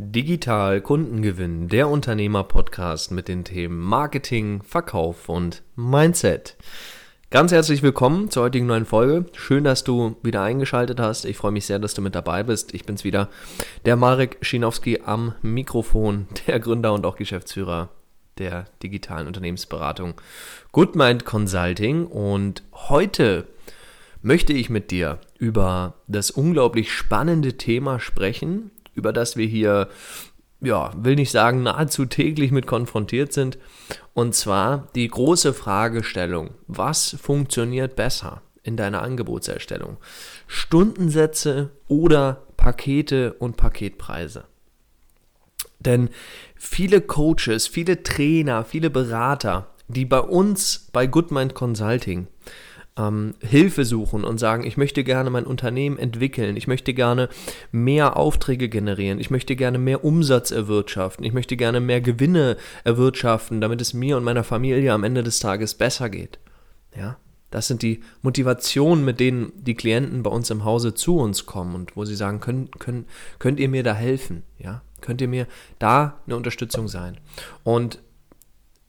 [0.00, 6.56] Digital Kundengewinn, der Unternehmer-Podcast mit den Themen Marketing, Verkauf und Mindset.
[7.30, 9.26] Ganz herzlich willkommen zur heutigen neuen Folge.
[9.32, 11.24] Schön, dass du wieder eingeschaltet hast.
[11.24, 12.74] Ich freue mich sehr, dass du mit dabei bist.
[12.74, 13.28] Ich bin's wieder,
[13.86, 17.88] der Marek Schinowski am Mikrofon, der Gründer und auch Geschäftsführer
[18.38, 20.14] der digitalen Unternehmensberatung
[20.70, 22.06] Goodmind Consulting.
[22.06, 23.48] Und heute
[24.22, 29.88] möchte ich mit dir über das unglaublich spannende Thema sprechen, über das wir hier,
[30.60, 33.58] ja, will nicht sagen, nahezu täglich mit konfrontiert sind.
[34.12, 39.96] Und zwar die große Fragestellung, was funktioniert besser in deiner Angebotserstellung?
[40.46, 44.44] Stundensätze oder Pakete und Paketpreise?
[45.78, 46.10] Denn
[46.56, 52.26] viele Coaches, viele Trainer, viele Berater, die bei uns bei Goodmind Consulting
[52.98, 57.28] ähm, Hilfe suchen und sagen, ich möchte gerne mein Unternehmen entwickeln, ich möchte gerne
[57.70, 63.60] mehr Aufträge generieren, ich möchte gerne mehr Umsatz erwirtschaften, ich möchte gerne mehr Gewinne erwirtschaften,
[63.60, 66.38] damit es mir und meiner Familie am Ende des Tages besser geht.
[66.96, 67.16] Ja,
[67.50, 71.74] das sind die Motivationen, mit denen die Klienten bei uns im Hause zu uns kommen
[71.74, 73.06] und wo sie sagen, könnt, könnt,
[73.38, 74.42] könnt ihr mir da helfen?
[74.58, 75.46] Ja, könnt ihr mir
[75.78, 77.18] da eine Unterstützung sein?
[77.62, 78.00] Und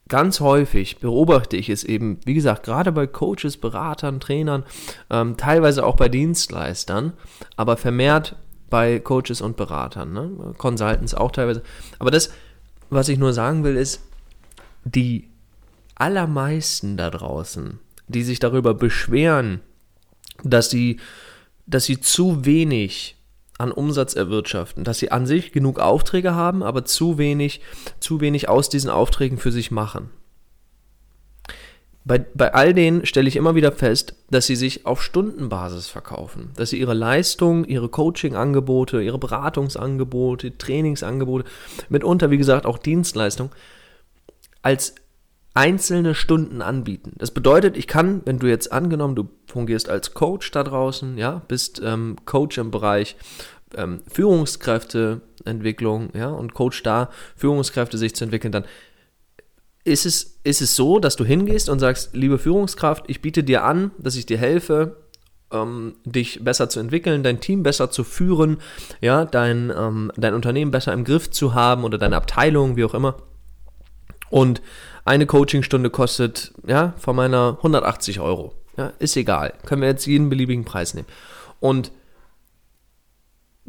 [0.10, 4.66] ganz häufig beobachte ich es eben, wie gesagt, gerade bei Coaches, Beratern, Trainern,
[5.10, 7.14] ähm, teilweise auch bei Dienstleistern,
[7.56, 8.36] aber vermehrt
[8.70, 10.54] bei Coaches und Beratern, ne?
[10.58, 11.64] Consultants auch teilweise.
[12.00, 12.32] Aber das,
[12.90, 14.02] was ich nur sagen will, ist,
[14.84, 15.30] die
[15.96, 19.62] allermeisten da draußen, die sich darüber beschweren,
[20.44, 21.00] dass sie,
[21.68, 23.16] dass sie zu wenig
[23.60, 27.62] an Umsatz erwirtschaften, dass sie an sich genug Aufträge haben, aber zu wenig,
[28.00, 30.10] zu wenig aus diesen Aufträgen für sich machen.
[32.06, 36.52] Bei, bei all denen stelle ich immer wieder fest, dass sie sich auf Stundenbasis verkaufen,
[36.56, 41.46] dass sie ihre Leistung, ihre Coaching-Angebote, ihre Beratungsangebote, Trainingsangebote,
[41.90, 43.52] mitunter, wie gesagt, auch Dienstleistung,
[44.62, 44.96] als
[45.54, 47.14] einzelne Stunden anbieten.
[47.18, 51.42] Das bedeutet, ich kann, wenn du jetzt angenommen, du fungierst als Coach da draußen, ja,
[51.48, 53.17] bist ähm, Coach im Bereich
[53.76, 58.66] ähm, Führungskräfteentwicklung, ja, und Coach da, Führungskräfte sich zu entwickeln, dann
[59.84, 63.64] ist es, ist es so, dass du hingehst und sagst, liebe Führungskraft, ich biete dir
[63.64, 64.98] an, dass ich dir helfe,
[65.52, 68.58] ähm, dich besser zu entwickeln, dein Team besser zu führen,
[69.02, 72.94] ja, dein, ähm, dein Unternehmen besser im Griff zu haben oder deine Abteilung, wie auch
[72.94, 73.16] immer.
[74.30, 74.62] Und
[75.06, 78.54] eine Coachingstunde kostet, ja, von meiner 180 Euro.
[78.78, 79.54] Ja, ist egal.
[79.66, 81.08] Können wir jetzt jeden beliebigen Preis nehmen.
[81.60, 81.92] Und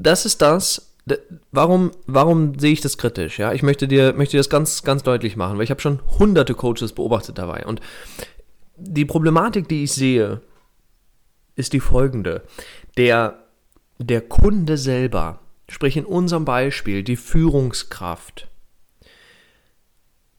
[0.00, 0.94] das ist das,
[1.52, 3.38] warum, warum sehe ich das kritisch?
[3.38, 6.00] Ja, ich möchte dir, möchte dir das ganz, ganz deutlich machen, weil ich habe schon
[6.18, 7.66] hunderte Coaches beobachtet dabei.
[7.66, 7.80] Und
[8.76, 10.40] die Problematik, die ich sehe,
[11.54, 12.42] ist die folgende.
[12.96, 13.44] Der,
[13.98, 18.48] der Kunde selber, sprich in unserem Beispiel die Führungskraft,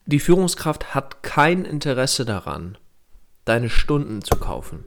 [0.06, 2.76] die Führungskraft hat kein Interesse daran,
[3.44, 4.84] deine Stunden zu kaufen.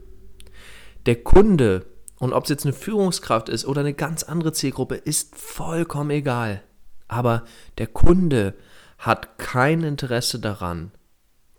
[1.06, 1.86] Der Kunde,
[2.18, 6.62] und ob es jetzt eine Führungskraft ist oder eine ganz andere Zielgruppe, ist vollkommen egal.
[7.08, 7.44] Aber
[7.78, 8.54] der Kunde
[8.98, 10.92] hat kein Interesse daran,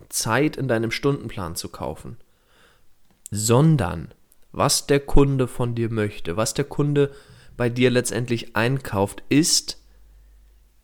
[0.09, 2.18] Zeit in deinem Stundenplan zu kaufen,
[3.29, 4.13] sondern
[4.51, 7.12] was der Kunde von dir möchte, was der Kunde
[7.56, 9.81] bei dir letztendlich einkauft, ist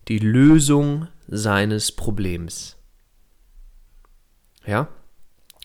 [0.08, 2.76] die Lösung seines Problems.
[4.66, 4.90] Ja?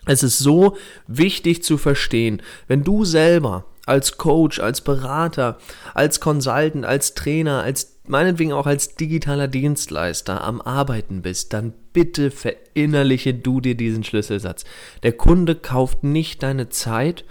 [0.07, 0.77] Es ist so
[1.07, 5.59] wichtig zu verstehen, wenn du selber als Coach, als Berater,
[5.95, 12.31] als Consultant, als Trainer, als meinetwegen auch als digitaler Dienstleister am Arbeiten bist, dann bitte
[12.31, 14.65] verinnerliche du dir diesen Schlüsselsatz.
[15.03, 17.25] Der Kunde kauft nicht deine Zeit,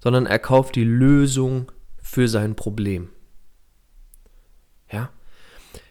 [0.00, 1.70] sondern er kauft die Lösung
[2.00, 3.10] für sein Problem.
[4.90, 5.10] Ja?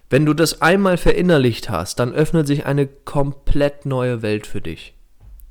[0.10, 4.94] Wenn du das einmal verinnerlicht hast, dann öffnet sich eine komplett neue Welt für dich.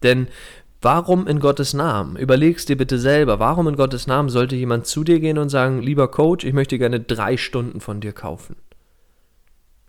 [0.02, 0.28] Denn
[0.84, 2.16] warum in Gottes Namen?
[2.16, 5.82] Überlegst dir bitte selber, warum in Gottes Namen sollte jemand zu dir gehen und sagen,
[5.82, 8.56] lieber Coach, ich möchte gerne drei Stunden von dir kaufen?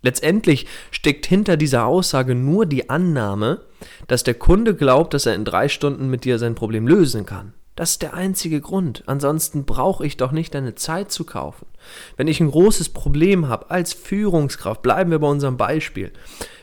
[0.01, 3.61] Letztendlich steckt hinter dieser Aussage nur die Annahme,
[4.07, 7.53] dass der Kunde glaubt, dass er in drei Stunden mit dir sein Problem lösen kann.
[7.75, 9.03] Das ist der einzige Grund.
[9.05, 11.65] Ansonsten brauche ich doch nicht deine Zeit zu kaufen.
[12.15, 16.11] Wenn ich ein großes Problem habe als Führungskraft, bleiben wir bei unserem Beispiel.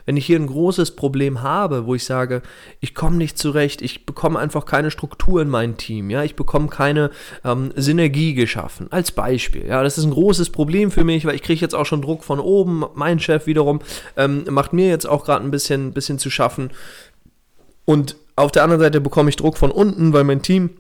[0.07, 2.43] Wenn ich hier ein großes Problem habe, wo ich sage,
[2.81, 6.69] ich komme nicht zurecht, ich bekomme einfach keine Struktur in mein Team, ja, ich bekomme
[6.69, 7.11] keine
[7.45, 9.67] ähm, Synergie geschaffen, als Beispiel.
[9.67, 12.25] Ja, das ist ein großes Problem für mich, weil ich kriege jetzt auch schon Druck
[12.25, 12.85] von oben.
[12.95, 13.81] Mein Chef wiederum
[14.17, 16.71] ähm, macht mir jetzt auch gerade ein bisschen, bisschen zu schaffen.
[17.85, 20.71] Und auf der anderen Seite bekomme ich Druck von unten, weil mein Team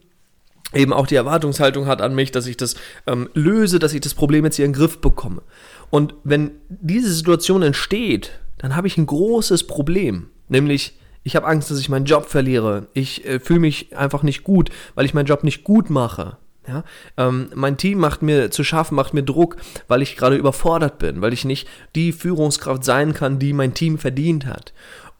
[0.74, 2.76] eben auch die Erwartungshaltung hat an mich, dass ich das
[3.06, 5.42] ähm, löse, dass ich das Problem jetzt hier in den Griff bekomme.
[5.90, 10.28] Und wenn diese Situation entsteht, dann habe ich ein großes Problem.
[10.48, 12.86] Nämlich, ich habe Angst, dass ich meinen Job verliere.
[12.94, 16.36] Ich äh, fühle mich einfach nicht gut, weil ich meinen Job nicht gut mache.
[16.66, 16.84] Ja,
[17.16, 19.56] ähm, mein Team macht mir zu schaffen, macht mir Druck,
[19.88, 21.66] weil ich gerade überfordert bin, weil ich nicht
[21.96, 24.72] die Führungskraft sein kann, die mein Team verdient hat.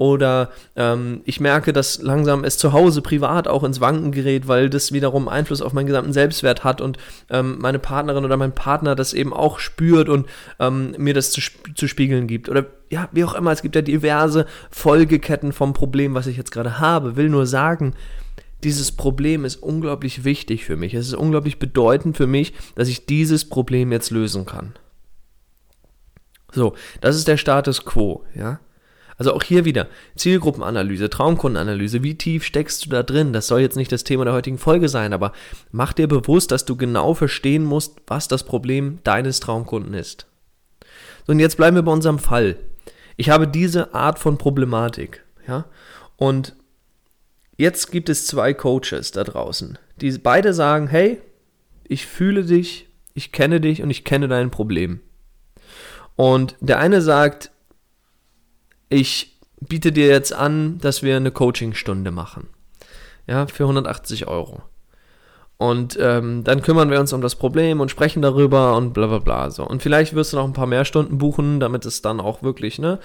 [0.03, 4.69] Oder ähm, ich merke, dass langsam es zu Hause privat auch ins Wanken gerät, weil
[4.69, 6.99] das wiederum Einfluss auf meinen gesamten Selbstwert hat und
[7.31, 10.27] ähm, meine Partnerin oder mein Partner das eben auch spürt und
[10.59, 11.41] ähm, mir das zu,
[11.77, 12.49] zu spiegeln gibt.
[12.49, 16.51] Oder ja, wie auch immer, es gibt ja diverse Folgeketten vom Problem, was ich jetzt
[16.51, 17.15] gerade habe.
[17.15, 17.95] Will nur sagen,
[18.65, 20.95] dieses Problem ist unglaublich wichtig für mich.
[20.95, 24.73] Es ist unglaublich bedeutend für mich, dass ich dieses Problem jetzt lösen kann.
[26.51, 28.59] So, das ist der Status quo, ja.
[29.19, 32.03] Also auch hier wieder Zielgruppenanalyse, Traumkundenanalyse.
[32.03, 33.33] Wie tief steckst du da drin?
[33.33, 35.33] Das soll jetzt nicht das Thema der heutigen Folge sein, aber
[35.71, 40.27] mach dir bewusst, dass du genau verstehen musst, was das Problem deines Traumkunden ist.
[41.27, 42.57] So, und jetzt bleiben wir bei unserem Fall.
[43.17, 45.67] Ich habe diese Art von Problematik, ja.
[46.17, 46.57] Und
[47.63, 51.21] Jetzt gibt es zwei Coaches da draußen, die beide sagen, hey,
[51.85, 54.99] ich fühle dich, ich kenne dich und ich kenne dein Problem.
[56.17, 57.52] Und der eine sagt,
[58.93, 62.49] ich biete dir jetzt an, dass wir eine Coachingstunde machen.
[63.27, 64.63] Ja, für 180 Euro.
[65.59, 69.19] Und ähm, dann kümmern wir uns um das Problem und sprechen darüber und bla bla
[69.19, 69.51] bla.
[69.51, 69.65] So.
[69.65, 72.81] Und vielleicht wirst du noch ein paar mehr Stunden buchen, damit es dann auch wirklich
[72.81, 72.99] ne,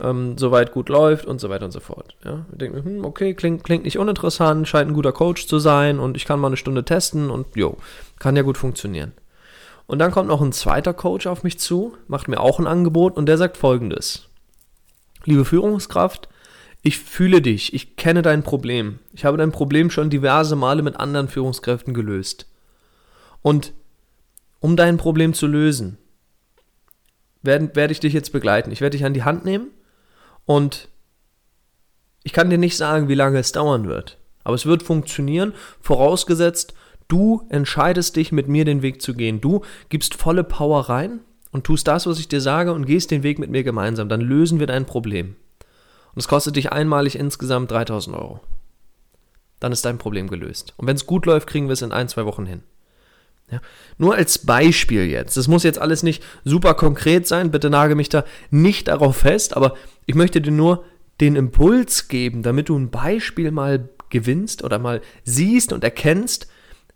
[0.00, 2.16] ähm, soweit gut läuft und so weiter und so fort.
[2.24, 2.46] Ja?
[2.48, 6.16] Wir denken, hm, okay, klingt, klingt nicht uninteressant, scheint ein guter Coach zu sein und
[6.16, 7.76] ich kann mal eine Stunde testen und jo,
[8.18, 9.12] kann ja gut funktionieren.
[9.86, 13.18] Und dann kommt noch ein zweiter Coach auf mich zu, macht mir auch ein Angebot
[13.18, 14.27] und der sagt folgendes.
[15.28, 16.26] Liebe Führungskraft,
[16.80, 18.98] ich fühle dich, ich kenne dein Problem.
[19.12, 22.46] Ich habe dein Problem schon diverse Male mit anderen Führungskräften gelöst.
[23.42, 23.74] Und
[24.58, 25.98] um dein Problem zu lösen,
[27.42, 28.70] werde, werde ich dich jetzt begleiten.
[28.70, 29.66] Ich werde dich an die Hand nehmen
[30.46, 30.88] und
[32.22, 34.16] ich kann dir nicht sagen, wie lange es dauern wird.
[34.44, 35.52] Aber es wird funktionieren,
[35.82, 36.72] vorausgesetzt,
[37.06, 39.42] du entscheidest dich, mit mir den Weg zu gehen.
[39.42, 39.60] Du
[39.90, 43.38] gibst volle Power rein und tust das, was ich dir sage und gehst den Weg
[43.38, 44.08] mit mir gemeinsam.
[44.08, 45.36] Dann lösen wir dein Problem.
[46.14, 48.40] Und es kostet dich einmalig insgesamt 3000 Euro.
[49.60, 50.74] Dann ist dein Problem gelöst.
[50.76, 52.62] Und wenn es gut läuft, kriegen wir es in ein, zwei Wochen hin.
[53.50, 53.60] Ja.
[53.96, 55.36] Nur als Beispiel jetzt.
[55.36, 57.50] Das muss jetzt alles nicht super konkret sein.
[57.50, 59.56] Bitte nage mich da nicht darauf fest.
[59.56, 59.74] Aber
[60.06, 60.84] ich möchte dir nur
[61.20, 66.48] den Impuls geben, damit du ein Beispiel mal gewinnst oder mal siehst und erkennst,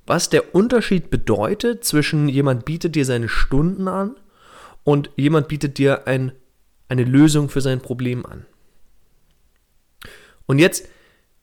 [0.06, 4.16] was der Unterschied bedeutet zwischen jemand bietet dir seine Stunden an
[4.84, 6.32] und jemand bietet dir ein,
[6.88, 8.46] eine Lösung für sein Problem an.
[10.46, 10.88] Und jetzt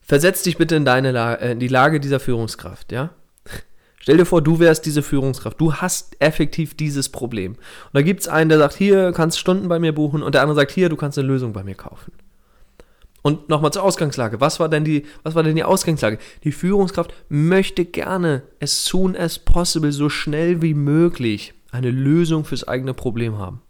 [0.02, 3.12] versetz dich bitte in, deine Lage, äh, in die Lage dieser Führungskraft, ja?
[4.02, 5.60] Stell dir vor, du wärst diese Führungskraft.
[5.60, 7.54] Du hast effektiv dieses Problem.
[7.54, 7.60] Und
[7.94, 10.24] da gibt es einen, der sagt, hier, kannst Stunden bei mir buchen.
[10.24, 12.14] Und der andere sagt, hier, du kannst eine Lösung bei mir kaufen.
[13.22, 14.40] Und nochmal zur Ausgangslage.
[14.40, 16.18] Was war denn die, was war denn die Ausgangslage?
[16.46, 22.68] Die Führungskraft möchte gerne as soon as possible, so schnell wie möglich, eine Lösung fürs
[22.68, 23.62] eigene Problem haben.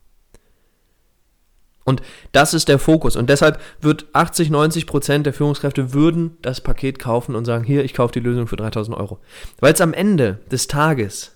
[1.90, 2.04] Und
[2.34, 3.16] das ist der Fokus.
[3.16, 7.84] Und deshalb wird 80, 90 Prozent der Führungskräfte würden das Paket kaufen und sagen, hier,
[7.84, 9.19] ich kaufe die Lösung für 3000 Euro.
[9.60, 11.36] Weil es am Ende des Tages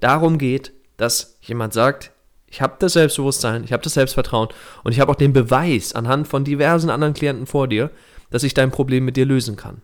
[0.00, 2.12] darum geht, dass jemand sagt,
[2.46, 4.48] ich habe das Selbstbewusstsein, ich habe das Selbstvertrauen
[4.82, 7.90] und ich habe auch den Beweis anhand von diversen anderen Klienten vor dir,
[8.30, 9.82] dass ich dein Problem mit dir lösen kann.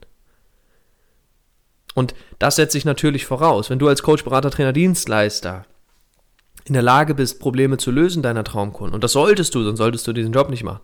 [1.94, 3.70] Und das setze ich natürlich voraus.
[3.70, 5.64] Wenn du als Coach, Berater, Trainer, Dienstleister
[6.66, 10.06] in der Lage bist, Probleme zu lösen deiner Traumkunden, und das solltest du, sonst solltest
[10.06, 10.80] du diesen Job nicht machen,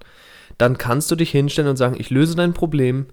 [0.59, 3.07] dann kannst du dich hinstellen und sagen, ich löse dein Problem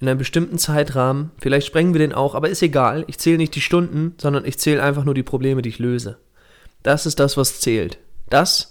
[0.00, 3.54] in einem bestimmten Zeitrahmen, vielleicht sprengen wir den auch, aber ist egal, ich zähle nicht
[3.54, 6.18] die Stunden, sondern ich zähle einfach nur die Probleme, die ich löse.
[6.82, 7.98] Das ist das, was zählt.
[8.30, 8.70] Das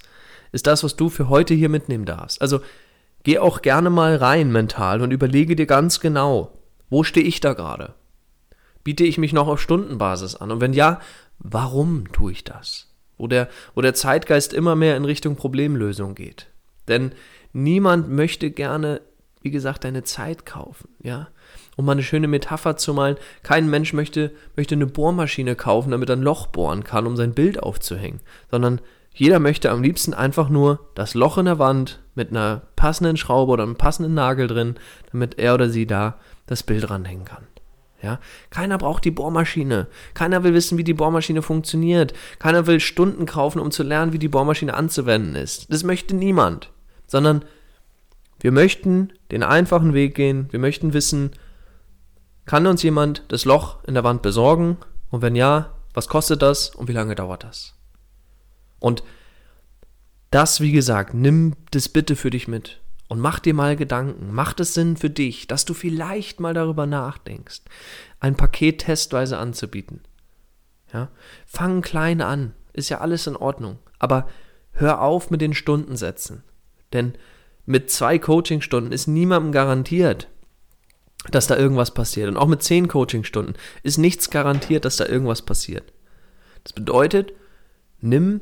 [0.52, 2.42] ist das, was du für heute hier mitnehmen darfst.
[2.42, 2.62] Also
[3.24, 6.58] geh auch gerne mal rein mental und überlege dir ganz genau,
[6.90, 7.94] wo stehe ich da gerade?
[8.84, 10.52] Biete ich mich noch auf Stundenbasis an?
[10.52, 11.02] Und wenn ja,
[11.40, 12.88] warum tue ich das?
[13.18, 16.48] Wo der, wo der Zeitgeist immer mehr in Richtung Problemlösung geht.
[16.88, 17.12] Denn
[17.54, 19.02] niemand möchte gerne,
[19.42, 21.28] wie gesagt, deine Zeit kaufen, ja.
[21.76, 26.10] Um mal eine schöne Metapher zu malen, kein Mensch möchte, möchte eine Bohrmaschine kaufen, damit
[26.10, 28.20] er ein Loch bohren kann, um sein Bild aufzuhängen,
[28.50, 28.82] sondern
[29.14, 33.52] jeder möchte am liebsten einfach nur das Loch in der Wand mit einer passenden Schraube
[33.52, 34.76] oder einem passenden Nagel drin,
[35.12, 37.48] damit er oder sie da das Bild ranhängen kann.
[38.02, 38.20] Ja?
[38.50, 39.88] Keiner braucht die Bohrmaschine.
[40.14, 42.14] Keiner will wissen, wie die Bohrmaschine funktioniert.
[42.40, 45.72] Keiner will Stunden kaufen, um zu lernen, wie die Bohrmaschine anzuwenden ist.
[45.72, 46.72] Das möchte niemand.
[47.08, 47.44] Sondern
[48.40, 50.48] wir möchten den einfachen Weg gehen.
[50.52, 51.32] Wir möchten wissen,
[52.46, 54.78] kann uns jemand das Loch in der Wand besorgen?
[55.10, 57.74] Und wenn ja, was kostet das und wie lange dauert das?
[58.80, 59.04] Und
[60.32, 64.34] das, wie gesagt, nimm das bitte für dich mit und mach dir mal Gedanken.
[64.34, 67.62] Macht es Sinn für dich, dass du vielleicht mal darüber nachdenkst,
[68.20, 70.02] ein Paket testweise anzubieten?
[70.94, 71.10] Ja?
[71.46, 74.28] Fang klein an, ist ja alles in Ordnung, aber
[74.72, 76.44] hör auf mit den Stundensätzen.
[76.94, 77.14] Denn
[77.66, 80.30] mit zwei Coachingstunden ist niemandem garantiert,
[81.32, 82.30] dass da irgendwas passiert.
[82.30, 85.92] Und auch mit zehn Coachingstunden ist nichts garantiert, dass da irgendwas passiert.
[86.64, 87.34] Das bedeutet,
[88.00, 88.42] nimm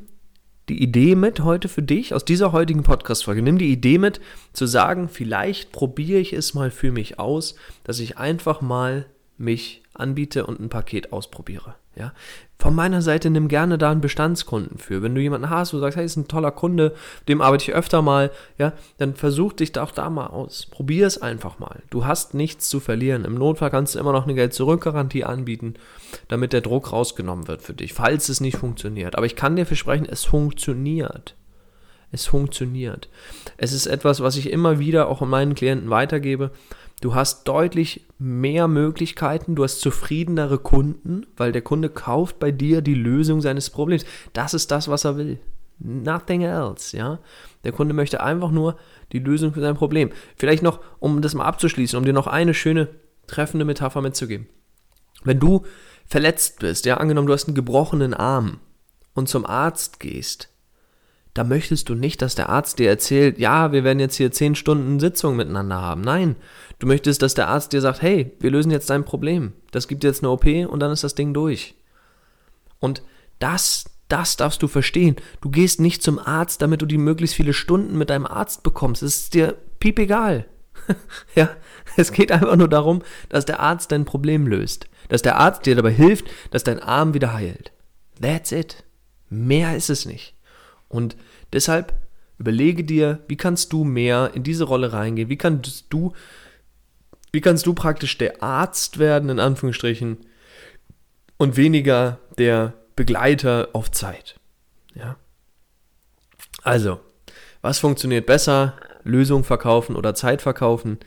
[0.69, 3.41] die Idee mit heute für dich aus dieser heutigen Podcast-Folge.
[3.41, 4.19] Nimm die Idee mit,
[4.53, 9.05] zu sagen, vielleicht probiere ich es mal für mich aus, dass ich einfach mal
[9.37, 11.75] mich anbiete und ein Paket ausprobiere.
[11.95, 12.13] Ja?
[12.59, 15.01] Von meiner Seite nimm gerne da einen Bestandskunden für.
[15.01, 16.93] Wenn du jemanden hast, wo du sagst, hey, ist ein toller Kunde,
[17.27, 20.65] dem arbeite ich öfter mal, ja, dann versuch dich da auch da mal aus.
[20.65, 21.83] Probier es einfach mal.
[21.89, 23.25] Du hast nichts zu verlieren.
[23.25, 25.75] Im Notfall kannst du immer noch eine Geld-Zurück-Garantie anbieten,
[26.27, 29.15] damit der Druck rausgenommen wird für dich, falls es nicht funktioniert.
[29.15, 31.35] Aber ich kann dir versprechen, es funktioniert.
[32.11, 33.09] Es funktioniert.
[33.57, 36.51] Es ist etwas, was ich immer wieder auch an meinen Klienten weitergebe.
[37.01, 42.81] Du hast deutlich mehr Möglichkeiten, du hast zufriedenere Kunden, weil der Kunde kauft bei dir
[42.81, 44.05] die Lösung seines Problems.
[44.33, 45.39] Das ist das, was er will.
[45.79, 47.19] Nothing else, ja.
[47.65, 48.77] Der Kunde möchte einfach nur
[49.11, 50.11] die Lösung für sein Problem.
[50.37, 52.87] Vielleicht noch, um das mal abzuschließen, um dir noch eine schöne,
[53.27, 54.47] treffende Metapher mitzugeben.
[55.23, 55.63] Wenn du
[56.05, 58.59] verletzt bist, ja, angenommen, du hast einen gebrochenen Arm
[59.13, 60.49] und zum Arzt gehst,
[61.35, 64.55] da möchtest du nicht, dass der Arzt dir erzählt, ja, wir werden jetzt hier zehn
[64.55, 65.99] Stunden Sitzung miteinander haben.
[65.99, 66.37] Nein,
[66.79, 69.51] du möchtest, dass der Arzt dir sagt, hey, wir lösen jetzt dein Problem.
[69.71, 71.75] Das gibt jetzt eine OP und dann ist das Ding durch.
[72.79, 73.03] Und
[73.39, 75.17] das, das darfst du verstehen.
[75.41, 79.03] Du gehst nicht zum Arzt, damit du die möglichst viele Stunden mit deinem Arzt bekommst.
[79.03, 80.45] Es ist dir piep egal.
[81.35, 81.49] ja,
[81.97, 84.87] es geht einfach nur darum, dass der Arzt dein Problem löst.
[85.09, 87.73] Dass der Arzt dir dabei hilft, dass dein Arm wieder heilt.
[88.21, 88.85] That's it.
[89.29, 90.34] Mehr ist es nicht.
[90.95, 91.15] Und
[91.53, 91.93] deshalb
[92.37, 95.29] überlege dir, wie kannst du mehr in diese Rolle reingehen?
[95.29, 96.13] Wie kannst du,
[97.31, 100.17] wie kannst du praktisch der Arzt werden, in Anführungsstrichen,
[101.37, 104.39] und weniger der Begleiter auf Zeit?
[104.93, 105.17] Ja.
[106.63, 106.99] Also,
[107.61, 108.75] was funktioniert besser?
[109.03, 110.97] Lösung verkaufen oder Zeit verkaufen?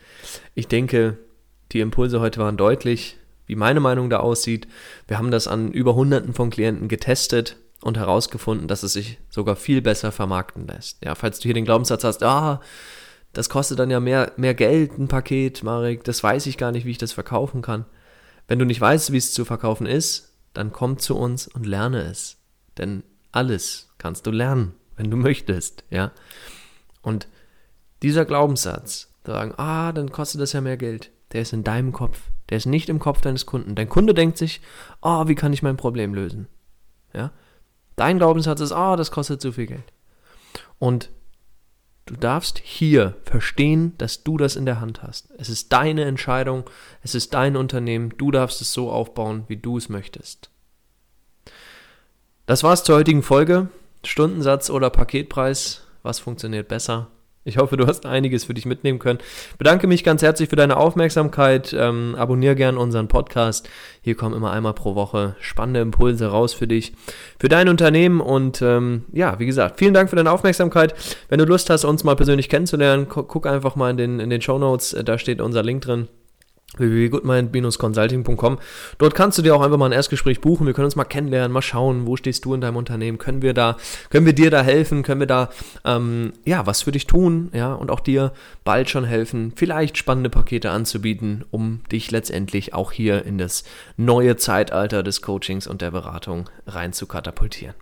[0.55, 1.17] Ich denke,
[1.71, 4.67] die Impulse heute waren deutlich, wie meine Meinung da aussieht.
[5.07, 9.55] Wir haben das an über Hunderten von Klienten getestet und herausgefunden, dass es sich sogar
[9.55, 11.03] viel besser vermarkten lässt.
[11.03, 12.61] Ja, falls du hier den Glaubenssatz hast, ah,
[13.33, 16.85] das kostet dann ja mehr, mehr Geld, ein Paket, Marek, das weiß ich gar nicht,
[16.85, 17.85] wie ich das verkaufen kann.
[18.47, 22.01] Wenn du nicht weißt, wie es zu verkaufen ist, dann komm zu uns und lerne
[22.01, 22.37] es.
[22.77, 26.11] Denn alles kannst du lernen, wenn du möchtest, ja.
[27.01, 27.27] Und
[28.01, 32.19] dieser Glaubenssatz, sagen, ah, dann kostet das ja mehr Geld, der ist in deinem Kopf.
[32.49, 33.75] Der ist nicht im Kopf deines Kunden.
[33.75, 34.61] Dein Kunde denkt sich,
[35.01, 36.47] ah, oh, wie kann ich mein Problem lösen?
[37.13, 37.31] Ja.
[37.99, 39.91] Dein Glaubenssatz ist, ah, oh, das kostet zu viel Geld.
[40.77, 41.09] Und
[42.05, 45.29] du darfst hier verstehen, dass du das in der Hand hast.
[45.37, 46.63] Es ist deine Entscheidung,
[47.03, 50.49] es ist dein Unternehmen, du darfst es so aufbauen, wie du es möchtest.
[52.45, 53.67] Das war's zur heutigen Folge.
[54.05, 57.09] Stundensatz oder Paketpreis, was funktioniert besser?
[57.49, 59.19] Ich hoffe, du hast einiges für dich mitnehmen können.
[59.57, 61.75] Bedanke mich ganz herzlich für deine Aufmerksamkeit.
[61.77, 63.67] Ähm, abonniere gern unseren Podcast.
[64.01, 66.93] Hier kommen immer einmal pro Woche spannende Impulse raus für dich,
[67.39, 68.21] für dein Unternehmen.
[68.21, 70.93] Und ähm, ja, wie gesagt, vielen Dank für deine Aufmerksamkeit.
[71.27, 74.41] Wenn du Lust hast, uns mal persönlich kennenzulernen, guck einfach mal in den, in den
[74.41, 74.95] Show Notes.
[75.03, 76.07] Da steht unser Link drin
[76.77, 78.59] www.goodmind-consulting.com.
[78.97, 80.67] Dort kannst du dir auch einfach mal ein Erstgespräch buchen.
[80.67, 83.17] Wir können uns mal kennenlernen, mal schauen, wo stehst du in deinem Unternehmen?
[83.17, 83.77] Können wir da,
[84.09, 85.03] können wir dir da helfen?
[85.03, 85.49] Können wir da,
[85.83, 87.49] ähm, ja, was für dich tun?
[87.53, 88.33] Ja, und auch dir
[88.63, 93.63] bald schon helfen, vielleicht spannende Pakete anzubieten, um dich letztendlich auch hier in das
[93.97, 97.75] neue Zeitalter des Coachings und der Beratung rein zu katapultieren.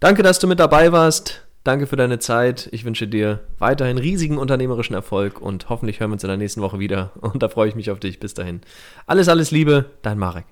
[0.00, 1.43] Danke, dass du mit dabei warst.
[1.64, 2.68] Danke für deine Zeit.
[2.72, 6.60] Ich wünsche dir weiterhin riesigen unternehmerischen Erfolg und hoffentlich hören wir uns in der nächsten
[6.60, 7.12] Woche wieder.
[7.20, 8.20] Und da freue ich mich auf dich.
[8.20, 8.60] Bis dahin.
[9.06, 10.44] Alles, alles Liebe, dein Marek.